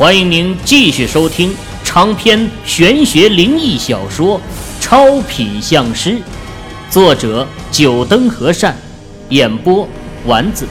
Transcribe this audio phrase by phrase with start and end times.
[0.00, 1.54] 欢迎您继续收听
[1.84, 4.40] 长篇玄学灵异小说
[4.80, 6.12] 《超品相师》，
[6.90, 8.74] 作者：九灯和善，
[9.28, 9.86] 演播：
[10.24, 10.66] 丸子，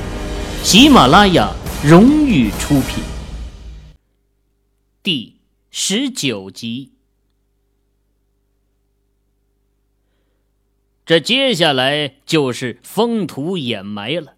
[0.63, 1.54] 喜马拉雅
[1.86, 3.04] 荣誉出品。
[5.04, 5.36] 第
[5.70, 6.93] 十九集，
[11.05, 14.34] 这接下来就是封土掩埋了。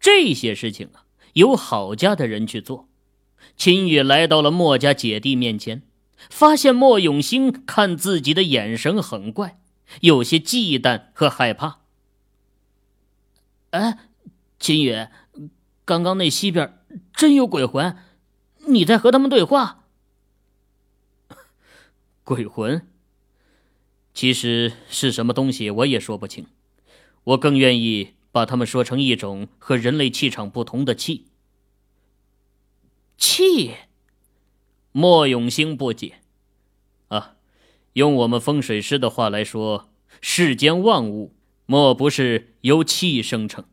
[0.00, 1.04] 这些事情啊，
[1.34, 2.85] 由郝家的人去做。
[3.56, 5.82] 秦羽来到了莫家姐弟面前，
[6.30, 9.58] 发现莫永兴看自己的眼神很怪，
[10.00, 11.80] 有些忌惮和害怕。
[13.70, 13.98] 哎，
[14.58, 15.08] 秦羽，
[15.84, 16.78] 刚刚那西边
[17.12, 17.96] 真有鬼魂？
[18.68, 19.84] 你在和他们对话？
[22.24, 22.86] 鬼魂？
[24.12, 26.46] 其实是什么东西，我也说不清。
[27.24, 31.26] 我更愿意把他们说成一种和人类气场不同的气。
[33.16, 33.72] 气，
[34.92, 36.16] 莫永兴不解。
[37.08, 37.36] 啊，
[37.94, 39.88] 用我们风水师的话来说，
[40.20, 43.64] 世间万物莫不是由气生成？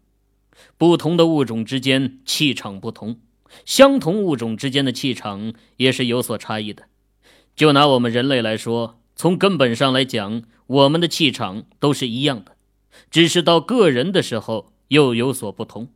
[0.78, 3.20] 不同的物种之间气场不同，
[3.66, 6.84] 相同物种之间的气场也是有所差异的。
[7.56, 12.56] 就拿我们人类来说，从根本上来讲，我们的气场都是一样的，
[13.12, 15.90] 只是到个人的时候又有所不同。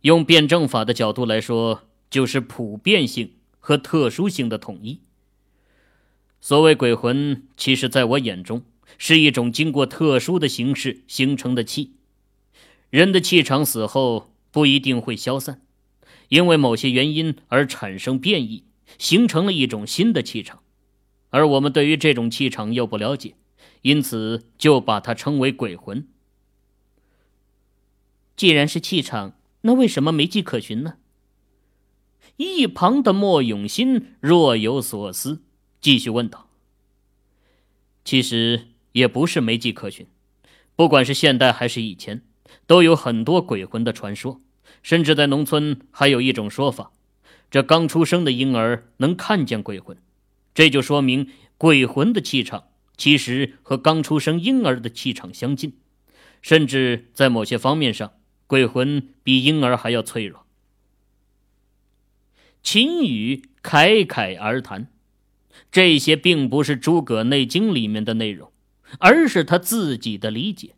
[0.00, 1.82] 用辩证法的角度来说。
[2.12, 5.00] 就是普遍性和特殊性的统一。
[6.42, 8.62] 所谓鬼魂，其实在我眼中
[8.98, 11.94] 是一种经过特殊的形式形成的气。
[12.90, 15.62] 人的气场死后不一定会消散，
[16.28, 18.64] 因为某些原因而产生变异，
[18.98, 20.62] 形成了一种新的气场。
[21.30, 23.36] 而我们对于这种气场又不了解，
[23.80, 26.06] 因此就把它称为鬼魂。
[28.36, 30.96] 既然是气场，那为什么没迹可循呢？
[32.36, 35.42] 一旁的莫永新若有所思，
[35.80, 36.48] 继续问道
[38.04, 40.06] ：“其实也不是没迹可循，
[40.74, 42.22] 不管是现代还是以前，
[42.66, 44.40] 都有很多鬼魂的传说。
[44.82, 46.90] 甚至在农村还有一种说法，
[47.50, 49.96] 这刚出生的婴儿能看见鬼魂，
[50.54, 52.64] 这就说明鬼魂的气场
[52.96, 55.74] 其实和刚出生婴儿的气场相近，
[56.40, 58.12] 甚至在某些方面上，
[58.48, 60.46] 鬼魂比婴儿还要脆弱。”
[62.62, 64.86] 秦羽侃侃而谈，
[65.70, 68.50] 这些并不是《诸葛内经》里面的内容，
[68.98, 70.74] 而是他自己的理解。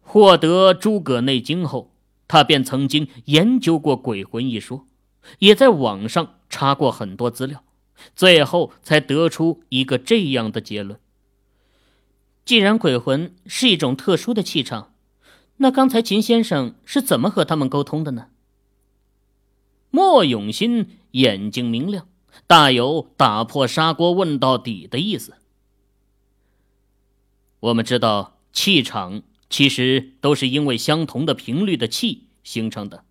[0.00, 1.94] 获得《诸葛内经》后，
[2.26, 4.86] 他便曾经研究过鬼魂一说，
[5.38, 7.62] 也在网上查过很多资料，
[8.16, 10.98] 最后才得出一个这样的结论：
[12.44, 14.94] 既然鬼魂是一种特殊的气场，
[15.58, 18.28] 那刚才秦先生是怎么和他们沟通的呢？
[19.94, 22.08] 莫永新眼睛明亮，
[22.48, 25.34] 大有打破砂锅问到底的意思。
[27.60, 33.04] 我们知道，气场其实都是因为相同的频率的气形成的，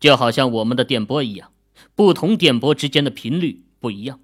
[0.00, 1.50] 就好像我们的电波一样，
[1.94, 4.18] 不同电波之间的频率不一样，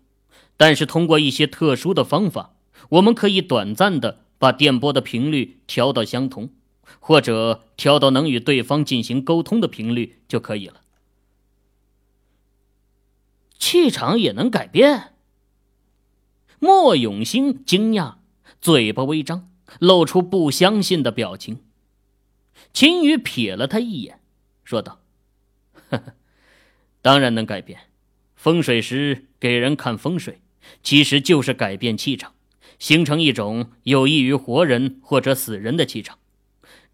[0.56, 2.54] 但是通过一些特殊的方法，
[2.88, 6.48] 我们可以短暂的把电波的频率调到相同，
[6.98, 10.80] 或者调到能与对方进行沟通的频率就可以了。
[13.60, 15.12] 气场也能改变？
[16.58, 18.14] 莫永兴惊讶，
[18.60, 19.48] 嘴巴微张，
[19.78, 21.60] 露出不相信的表情。
[22.72, 24.20] 秦羽瞥了他一眼，
[24.64, 25.00] 说道
[25.90, 26.14] ：“呵呵，
[27.02, 27.80] 当然能改变。
[28.34, 30.40] 风水师给人看风水，
[30.82, 32.32] 其实就是改变气场，
[32.78, 36.18] 形成一种有益于活人或者死人的气场。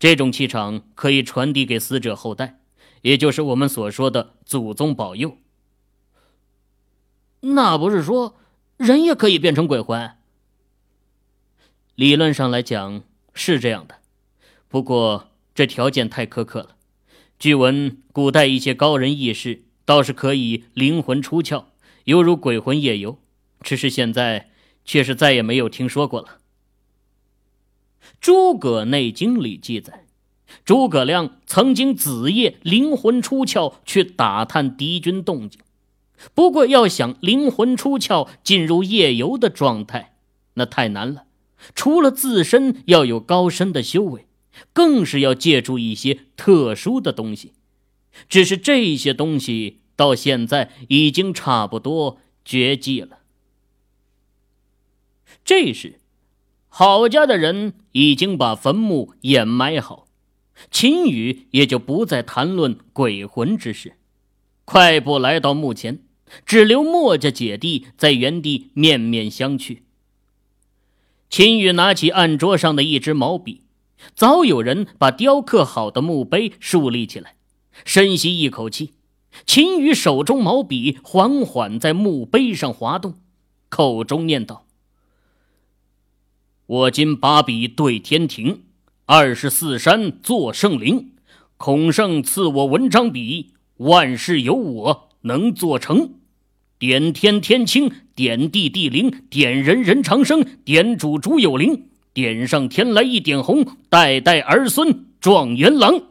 [0.01, 2.59] 这种气场可以传递给死者后代，
[3.03, 5.39] 也就是我们所说的祖宗保佑。”
[7.41, 8.37] 那不是说
[8.77, 10.13] 人也可以变成鬼魂？
[11.95, 13.03] 理论上来讲
[13.33, 13.97] 是这样的，
[14.69, 16.77] 不过这条件太苛刻了。
[17.39, 21.65] 据闻古代一些高人异士倒是可以灵魂出窍，
[22.05, 23.19] 犹如鬼魂夜游，
[23.61, 24.51] 只是现在
[24.85, 26.39] 却是再也没有听说过了。
[28.21, 30.07] 《诸葛内经》里记载，
[30.65, 35.61] 诸葛亮曾经子夜灵魂出窍去打探敌军动静。
[36.35, 40.17] 不过，要想灵魂出窍进入夜游的状态，
[40.55, 41.25] 那太难了。
[41.75, 44.27] 除了自身要有高深的修为，
[44.73, 47.53] 更是要借助一些特殊的东西。
[48.29, 53.19] 只是这些东西到现在已经差不多绝迹了。
[55.45, 56.01] 这时，
[56.69, 60.07] 郝家的人已经把坟墓掩埋好，
[60.71, 63.97] 秦羽也就不再谈论鬼魂之事，
[64.65, 66.01] 快步来到墓前。
[66.45, 69.79] 只留墨家姐弟在原地面面相觑。
[71.29, 73.63] 秦羽拿起案桌上的一支毛笔，
[74.15, 77.35] 早有人把雕刻好的墓碑竖立起来。
[77.85, 78.95] 深吸一口气，
[79.45, 83.17] 秦羽手中毛笔缓缓在墓碑上滑动，
[83.69, 84.67] 口中念道
[86.67, 88.63] ：“我今把笔对天庭，
[89.05, 91.13] 二十四山作圣灵。
[91.59, 96.16] 孔圣赐我文章笔，万事有我能做成。
[96.79, 106.03] 点天天清，点地地灵，点人人长生，点主主有灵，点上天来一点红，代代儿孙状元郎。”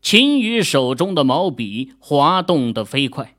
[0.00, 3.36] 秦羽手中的毛笔滑动的飞快，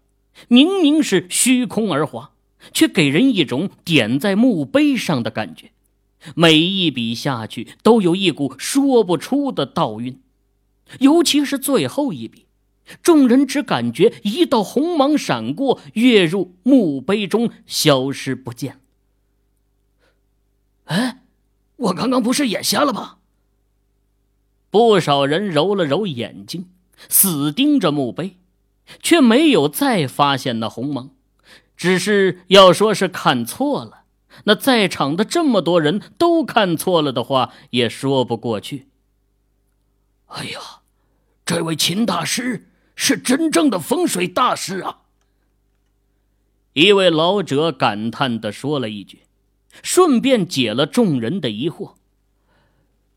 [0.50, 2.32] 明明是虚空而滑，
[2.74, 5.72] 却给人一种点在墓碑上的感觉。
[6.36, 10.20] 每一笔下去，都有一股说不出的道韵。
[11.00, 12.46] 尤其是最后一笔，
[13.02, 18.80] 众人只感觉一道红芒闪过，跃入墓碑中，消失不见。
[20.86, 21.22] 哎，
[21.76, 23.18] 我刚刚不是眼瞎了吗？
[24.72, 26.70] 不少人揉了揉眼睛，
[27.08, 28.38] 死盯着墓碑，
[29.02, 31.12] 却没有再发现那红芒。
[31.76, 34.04] 只是要说是看错了，
[34.44, 38.90] 那在场的这么多人都看错了的话，也说不过去。
[40.28, 40.60] 哎呀，
[41.46, 42.69] 这位秦大师
[43.02, 45.04] 是真正的风水大师啊！
[46.74, 49.22] 一位老者感叹的说了一句，
[49.82, 51.94] 顺便解了众人的疑惑。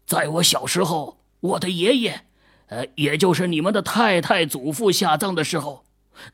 [0.07, 1.19] 在我小时候。
[1.43, 2.25] 我的爷爷，
[2.67, 5.85] 呃，也就是你们的太太祖父下葬的时候，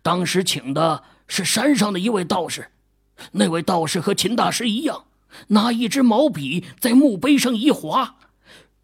[0.03, 2.71] 当时请的是山上的一位道士。
[3.33, 5.07] 那位道士和秦大师一样，
[5.47, 8.19] 拿一支毛笔在墓碑上一划，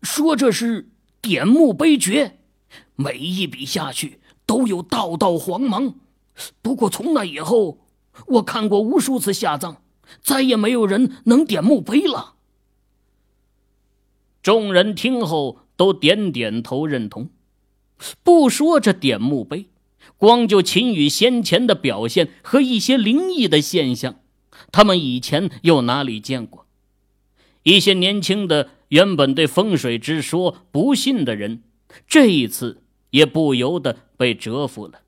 [0.00, 0.88] 说这是
[1.20, 2.38] 点墓碑诀，
[2.96, 4.20] 每一笔下去
[4.54, 5.96] 都有道道黄芒。
[6.62, 7.80] 不过从那以后，
[8.28, 9.78] 我看过无数次下葬，
[10.22, 12.34] 再也没有人能点墓碑了。
[14.42, 15.58] 众人听后。
[15.76, 17.30] 都点点头认同，
[18.22, 19.66] 不说这点墓碑，
[20.16, 24.20] 光就秦羽先前的表现和一些灵异的现象，
[24.70, 26.68] 他们以前又哪里见过？
[27.64, 31.64] 一些年轻的原本对风水之说不信的人，
[32.06, 35.00] 这一次也不由得被折服了。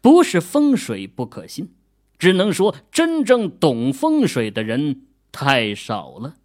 [0.00, 1.70] 不是风水不可信，
[2.18, 6.36] 只能说真正懂风水的人太少了。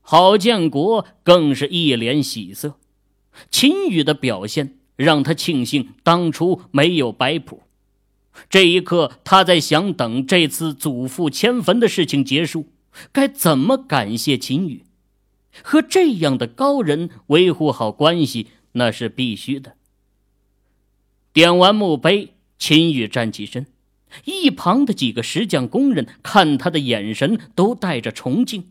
[0.00, 2.76] 郝建国更是一脸喜色，
[3.50, 7.62] 秦羽的表现让他庆幸当初没有摆谱。
[8.48, 12.68] 这一刻，他在想，等这次祖父迁坟的事情结束，
[13.10, 14.84] 该怎么感谢秦羽？
[15.62, 19.74] 和这样的高人维护好关系，那是必须的。
[21.32, 23.66] 点完墓碑，秦羽站起身，
[24.24, 28.70] 一旁的几个石匠工人看他的眼神都带着崇敬。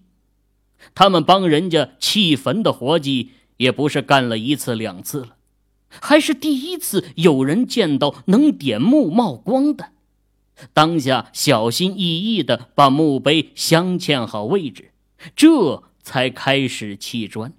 [0.93, 5.37] 他们帮人家砌坟的活计也不是干了一次两次了，
[5.89, 9.91] 还是第一次有人见到能点墓冒光的。
[10.73, 14.91] 当下小心翼翼的把墓碑镶嵌好位置，
[15.35, 17.51] 这才开始砌砖。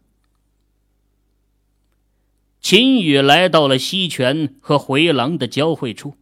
[2.69, 6.17] 秦羽来到了西泉和回廊的交汇处，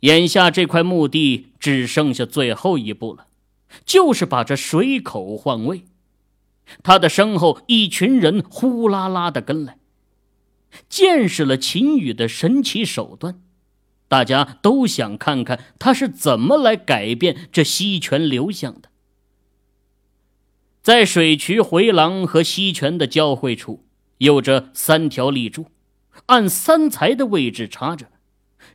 [0.00, 3.28] 眼下这块墓地只剩下最后一步了，
[3.84, 5.84] 就是把这水口换位。
[6.82, 9.78] 他的身后，一群人呼啦啦的跟来，
[10.88, 13.40] 见识了秦羽的神奇手段，
[14.08, 18.88] 大家都想看看他是怎么来改变这西泉流向的。
[20.82, 23.85] 在水渠回廊和西泉的交汇处，
[24.18, 25.66] 有着三条立柱，
[26.26, 28.06] 按三才的位置插着，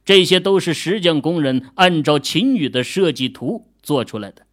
[0.06, 4.46] 这些都是石匠工人按照秦羽的设计图做出来的。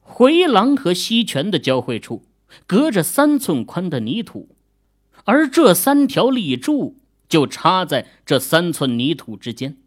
[0.00, 2.24] 回廊和西泉的交汇处，
[2.66, 4.54] 隔着三寸宽的泥土，
[5.24, 9.78] 而这三条立柱就插在这三寸泥土之间。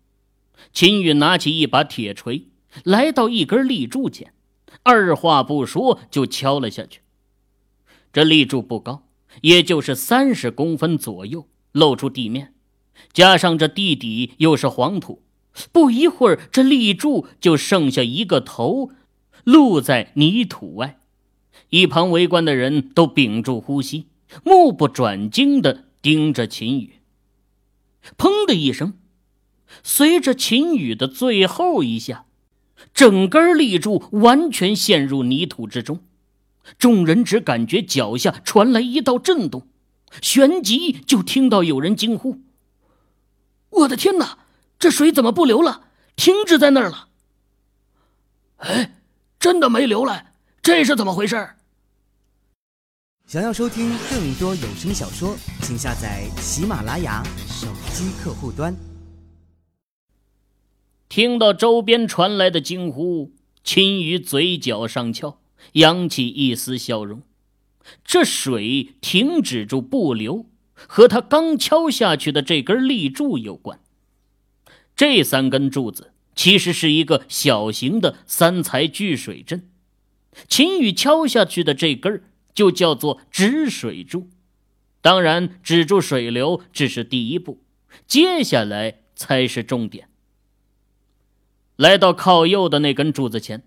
[0.73, 2.47] 秦羽拿起一把铁锤，
[2.83, 4.33] 来到一根立柱前，
[4.81, 7.01] 二话不说就敲了下去。
[8.11, 9.06] 这立柱不高，
[9.41, 12.53] 也就是三十公分左右，露出地面，
[13.13, 15.21] 加上这地底又是黄土，
[15.71, 18.91] 不一会儿，这立柱就剩下一个头。
[19.43, 20.99] 露在泥土外，
[21.69, 24.07] 一旁围观的人都屏住呼吸，
[24.43, 26.95] 目不转睛的盯着秦羽。
[28.17, 28.95] 砰的一声，
[29.83, 32.25] 随着秦羽的最后一下，
[32.93, 35.99] 整根立柱完全陷入泥土之中。
[36.77, 39.67] 众人只感觉脚下传来一道震动，
[40.21, 42.41] 旋即就听到有人惊呼
[43.69, 44.39] ：“我的天哪，
[44.79, 45.89] 这水怎么不流了？
[46.15, 47.09] 停止在那儿了。
[48.57, 48.95] 哎，
[49.39, 50.31] 真的没流了，
[50.61, 51.49] 这是怎么回事？
[53.27, 58.73] 想要收听更多有声小说，请下载喜马拉雅手机客户端。
[61.09, 63.33] 听到周边传来的惊呼，
[63.63, 65.39] 秦宇嘴角上翘，
[65.73, 67.21] 扬起一丝笑容。
[68.03, 73.79] 这水停止住不流，和他刚敲下去的这根立柱有关。
[74.95, 79.69] 这三根柱子其实是一个小型的三才聚水阵，
[80.47, 84.29] 秦宇敲下去的这根就叫做止水柱。
[85.01, 87.63] 当然，止住水流只是第一步，
[88.07, 90.09] 接下来才是重点。
[91.75, 93.63] 来到靠右的那根柱子前，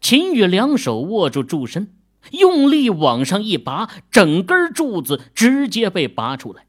[0.00, 1.94] 秦宇两手握住柱身。
[2.30, 6.66] 用力往上一拔，整根柱子直接被拔出来。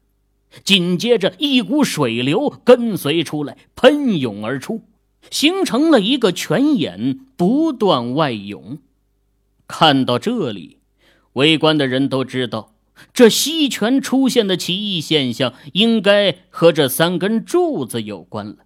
[0.64, 4.82] 紧接着，一股水流跟随出来，喷涌而出，
[5.30, 8.78] 形成了一个泉眼，不断外涌。
[9.68, 10.78] 看到这里，
[11.34, 12.74] 围观的人都知道，
[13.12, 18.56] 这溪泉出现的奇异现象，应该和这三根柱子有关了。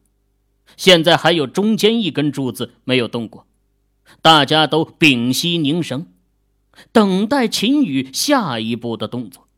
[0.77, 3.47] 现在还有中间一根柱子没有动过，
[4.23, 6.13] 大家都屏息凝神。
[6.93, 9.49] 等待秦羽下一步的动作。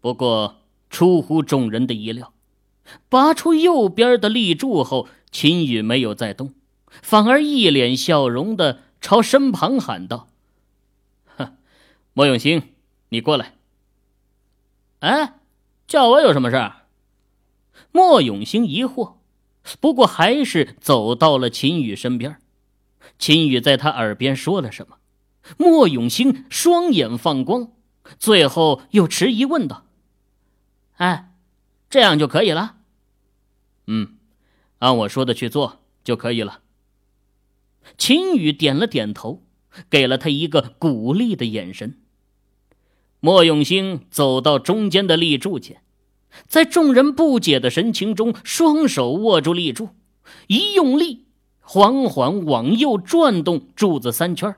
[0.00, 0.56] 不过
[0.90, 2.34] 出乎众人的意料，
[3.08, 6.52] 拔出右边的立柱后，秦羽没有再动，
[7.02, 10.28] 反而一脸笑容的朝身旁喊道
[11.36, 11.56] ：“哼，
[12.12, 12.62] 莫永兴，
[13.08, 13.54] 你过来。
[15.00, 15.40] ”“哎，
[15.86, 16.72] 叫我有什么事？”
[17.90, 19.14] 莫永兴疑惑，
[19.80, 22.38] 不过还是走到了秦羽身边。
[23.18, 24.96] 秦宇在他耳边说了什么？
[25.56, 27.72] 莫永兴双眼放光，
[28.18, 29.86] 最后又迟疑问道
[30.98, 31.32] ：“哎，
[31.88, 32.76] 这样就可以了
[33.86, 34.16] ？”“嗯，
[34.78, 36.62] 按我说的去做就可以了。”
[37.96, 39.44] 秦宇点了点头，
[39.88, 42.00] 给了他一个鼓励的眼神。
[43.20, 45.82] 莫永兴走到中间的立柱前，
[46.48, 49.90] 在众人不解的神情中，双手握住立柱，
[50.48, 51.25] 一用力，
[51.66, 54.54] 缓缓往右转动柱子三圈。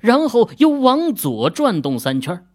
[0.00, 2.46] 然后又往左转动三圈，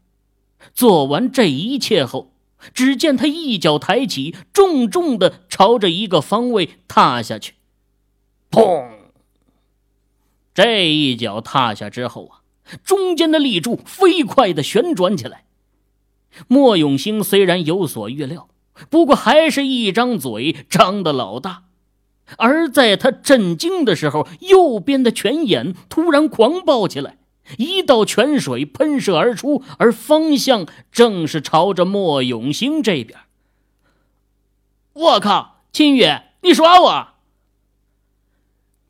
[0.73, 2.33] 做完这一切后，
[2.73, 7.53] 只见他一脚抬起，重重的朝着一个方位踏下去。
[8.49, 8.87] 砰！
[10.55, 12.41] 这一脚踏下之后啊，
[12.83, 15.45] 中间的立柱飞快的旋转起来。
[16.47, 18.49] 莫永兴虽然有所预料，
[18.89, 21.65] 不过还是一张嘴张的老大。
[22.37, 27.17] 而在他震惊的时候，右边的泉眼突然狂暴起来。
[27.57, 33.17] 一道泉水喷射而出，而方向正是朝着莫永兴这边。
[34.91, 36.03] 我靠，秦宇，
[36.41, 37.07] 你耍我！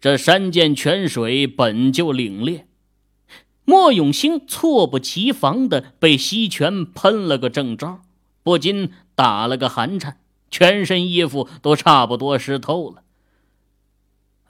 [0.01, 2.63] 这山涧泉水本就凛冽，
[3.63, 8.00] 莫永兴猝不及防的被溪泉喷了个正着，
[8.41, 13.03] 不禁打了个寒颤，全身衣服都差不多湿透了。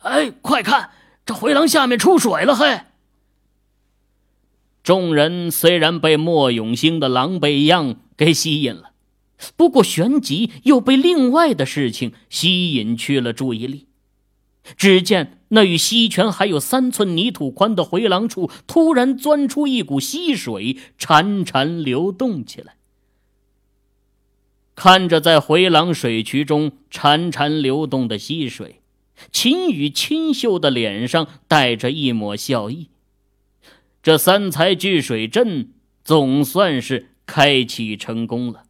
[0.01, 0.92] 哎，快看，
[1.25, 2.82] 这回廊下面出水了，嘿！
[4.84, 8.92] 众人虽然被莫永兴的狼狈样给吸引了，
[9.58, 13.88] 不过旋即又被另外的事情吸引去了注意力。
[14.75, 22.75] 只见那与溪泉还有三寸泥土宽的回廊处，突然钻出一股溪水，潺潺流动起来。
[24.75, 28.82] 看着在回廊水渠中潺潺流动的溪水，
[29.32, 32.90] 秦羽清秀的脸上带着一抹笑意。
[34.04, 38.64] 这三才聚水阵总算是开启成功了。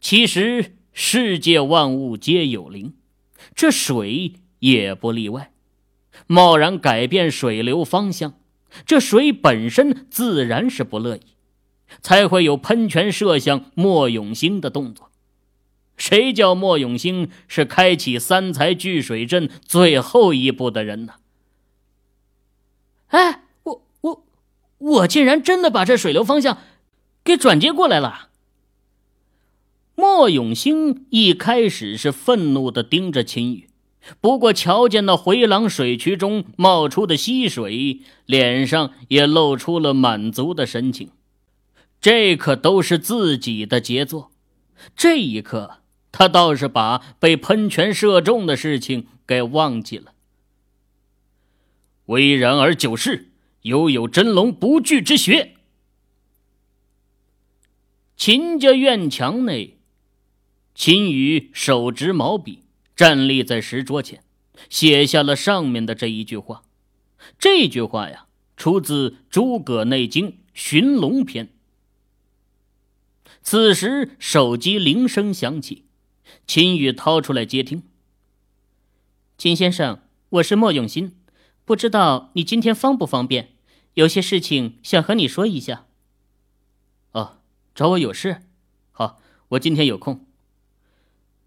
[0.00, 2.94] 其实世界万物皆有灵，
[3.54, 5.52] 这水也不例外。
[6.26, 8.34] 贸然改变水流方向，
[8.86, 11.20] 这水本身自然是不乐意，
[12.00, 15.05] 才会有喷泉射向莫永兴的动作。
[15.96, 21.14] 谁叫莫永兴是开启三才聚水阵最后一步的人呢？
[23.08, 23.42] 哎。
[23.64, 24.24] 我我
[24.78, 26.58] 我竟然真的把这水流方向
[27.24, 28.28] 给转接过来了！
[29.96, 33.68] 莫永兴一开始是愤怒的盯着秦宇，
[34.20, 41.10] 不过瞧见那回廊水渠中冒出的溪水，脸上也露出了满足的神情。
[42.00, 44.30] 这可都是自己的杰作。
[44.94, 45.78] 这一刻，
[46.18, 50.14] 他倒是把被喷泉射中的事情给忘记了。
[52.06, 53.32] 巍然而久视。
[53.66, 55.56] 犹有真龙不惧之学。
[58.16, 59.78] 秦家院墙内，
[60.72, 62.62] 秦宇手执毛笔，
[62.94, 64.22] 站立在石桌前，
[64.70, 66.62] 写下了上面的这一句话。
[67.40, 71.46] 这句话呀，出自《诸葛内经·寻龙篇》。
[73.42, 75.86] 此时，手机铃声响起，
[76.46, 77.82] 秦宇掏出来接听。
[79.38, 80.00] 秦先生，
[80.30, 81.14] 我是莫永新，
[81.64, 83.54] 不知道你今天方不方便？
[83.94, 85.86] 有些事情想和你说一下。
[87.12, 87.38] 哦，
[87.74, 88.42] 找我有事？
[88.92, 90.26] 好，我今天有空。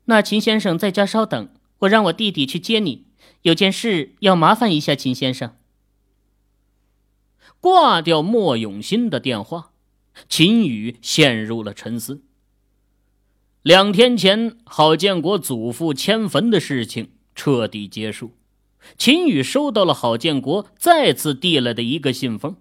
[0.06, 3.08] 那秦先生在家稍等，我让我弟弟去接你。
[3.44, 5.56] 有件事要麻烦一下秦先生。
[7.60, 9.74] 挂掉莫永新的电话，
[10.28, 12.24] 秦宇陷入了沉思。
[13.64, 17.10] 两天前，郝建国祖父迁坟的事情。
[17.36, 18.34] 彻底结束。
[18.98, 22.58] 秦宇收到了郝建国再次递来的一个信封，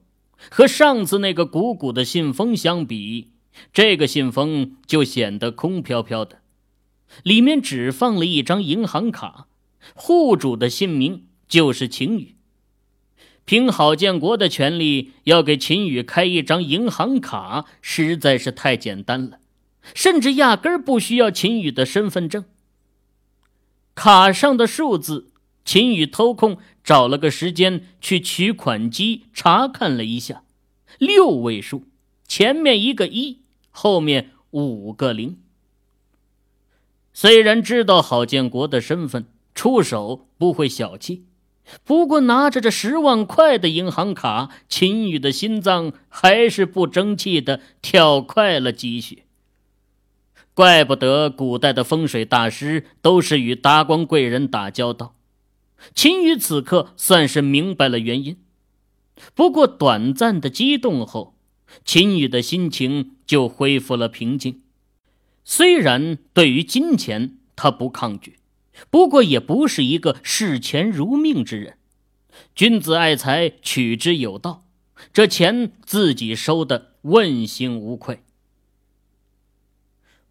[0.51, 3.33] 和上次那个鼓鼓的信封相比，
[3.73, 6.43] 这个信封就显得空飘飘的，
[7.25, 9.49] 里面只放了一张银行卡，
[9.95, 12.37] 户主的姓名就是秦宇。
[13.45, 19.41] 凭郝建国的权利，要给秦宇开一张银行卡，实在是太简单了，
[19.95, 22.45] 甚至压根儿不需要秦宇的身份证。
[23.95, 25.33] 卡上的数字，
[25.65, 30.45] 秦宇偷空找了个时间去取款机查看了一下，
[30.99, 31.85] 六位数，
[32.27, 35.39] 前面一个一，后面五个零。
[37.13, 41.25] 虽然知道郝建国的身份，出手不会小气，
[41.83, 49.25] 不过拿着这十万块的银行卡，秦宇的心脏还是不争气的跳快了几许。
[50.59, 55.15] 怪不得古代的风水大师都是与达官贵人打交道。
[55.95, 58.37] 秦宇此刻算是明白了原因，
[59.37, 61.37] 不过短暂的激动后，
[61.85, 64.63] 秦宇的心情就恢复了平静。
[65.45, 68.41] 虽然对于金钱他不抗拒，
[68.91, 71.79] 不过也不是一个视钱如命之人。
[72.57, 74.65] 君子爱财，取之有道，
[75.13, 78.25] 这钱自己收的问心无愧。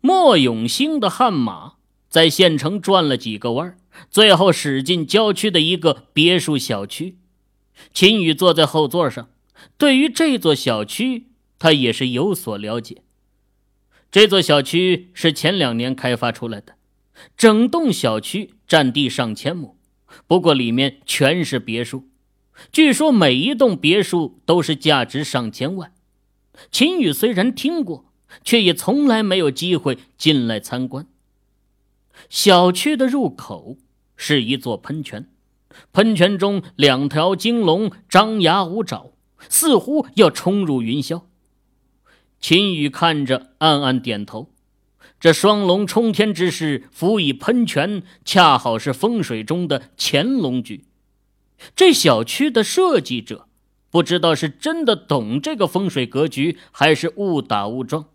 [0.07, 1.73] 莫永兴的悍马
[2.07, 3.77] 在县城转了几个弯，
[4.09, 7.17] 最后驶进郊区的一个别墅小区。
[7.93, 9.27] 秦宇坐在后座上，
[9.77, 11.27] 对于这座小区，
[11.59, 13.01] 他也是有所了解。
[14.09, 16.75] 这座小区是前两年开发出来的，
[17.35, 19.75] 整栋小区占地上千亩，
[20.25, 22.05] 不过里面全是别墅，
[22.71, 25.91] 据说每一栋别墅都是价值上千万。
[26.71, 28.05] 秦宇虽然听过。
[28.43, 31.07] 却也从来没有机会进来参观。
[32.29, 33.77] 小区的入口
[34.15, 35.29] 是一座喷泉，
[35.93, 39.11] 喷泉中两条金龙张牙舞爪，
[39.49, 41.23] 似乎要冲入云霄。
[42.39, 44.51] 秦宇看着，暗暗点头。
[45.19, 50.85] 这双龙冲天之势，辅以喷泉，恰好是风水中的乾龙局。
[51.75, 53.47] 这小区的设计者，
[53.89, 58.05] 不知道是真的懂这个风水格局，还是误打误撞。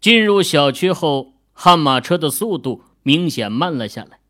[0.00, 4.20] 进入小区后，悍马车的速度明显慢了下来，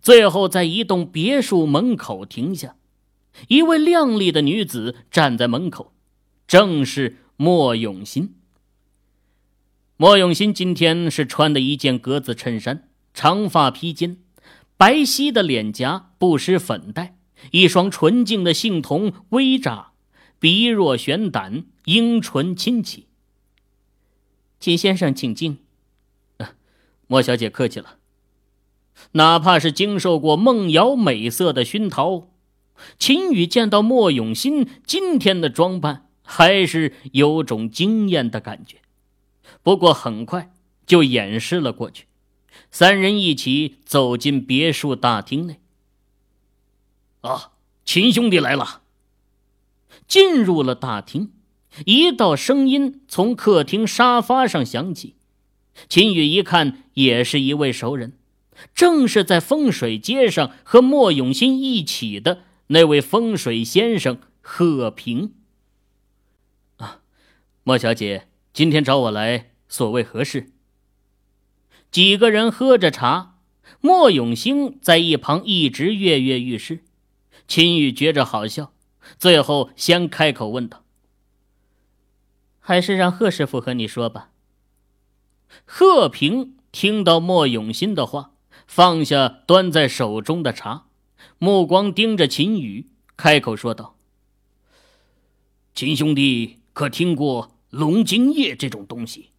[0.00, 2.76] 最后在一栋别墅门口停下。
[3.48, 5.92] 一位靓丽的女子站在门口，
[6.46, 8.34] 正是莫永新。
[9.98, 14.16] 莫永新今天是穿的一件格子衬衫，长发披肩，
[14.76, 17.18] 白皙的脸颊不施粉黛，
[17.50, 19.90] 一双纯净的杏瞳微眨，
[20.38, 23.07] 鼻若悬胆，樱唇轻启。
[24.60, 25.58] 秦先生，请进。
[27.06, 27.96] 莫小姐客气了。
[29.12, 32.28] 哪怕是经受过梦瑶美色的熏陶，
[32.98, 38.78] 秦宇见到莫永新今天的装扮，还是有种惊艳的感觉。
[39.62, 40.52] 不过很快
[40.84, 42.06] 就掩饰了过去。
[42.70, 45.60] 三人一起走进别墅大厅内。
[47.20, 47.52] 啊，
[47.84, 48.82] 秦兄弟来了。
[50.06, 51.32] 进入了大厅。
[51.84, 55.14] 一道声音从客厅沙发上响起，
[55.88, 58.14] 秦宇一看，也是一位熟人，
[58.74, 65.34] 正是在风水街上和莫永新一起的那位风水先生贺平。
[66.78, 67.00] 啊，
[67.62, 70.50] 莫小姐今天找我来，所谓何事？
[71.90, 73.36] 几个人喝着茶，
[73.80, 76.80] 莫永兴在一旁一直跃跃欲试。
[77.46, 78.72] 秦宇觉着好笑，
[79.18, 80.84] 最后先开口问道。
[82.68, 84.28] 还是让贺师傅和你说吧。
[85.64, 88.32] 贺平听到莫永新的话，
[88.66, 90.84] 放下端在手中的茶，
[91.38, 93.96] 目光盯着秦宇，开口说道
[95.74, 99.30] ：“秦兄弟可听过龙精液这种东西？”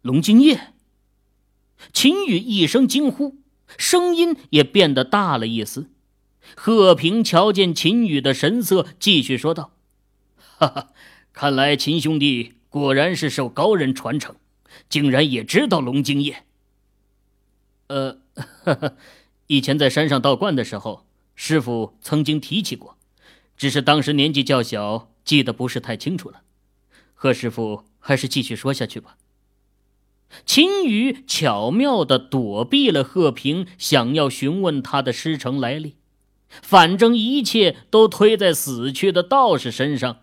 [0.00, 0.72] 龙金叶。
[1.92, 3.36] 秦羽一声惊呼，
[3.76, 5.90] 声音也变得大了一丝。
[6.56, 9.72] 贺平瞧见秦羽的神色，继续说道
[10.64, 10.88] ：“哈哈，
[11.34, 14.36] 看来秦兄弟果然是受高人传承，
[14.88, 16.44] 竟然也知道龙精液。
[17.88, 18.92] 呃，哈哈，
[19.46, 22.96] 以前在山上道观的时候，师傅曾经提起过，
[23.58, 26.40] 只是当时年纪较小，记得不是太清楚了。
[27.12, 29.16] 贺师傅还是继续说下去吧。”
[30.46, 35.96] 秦羽巧妙地躲避了贺平想要询问他的师承来历，
[36.48, 40.22] 反正一切都推在死去的道士身上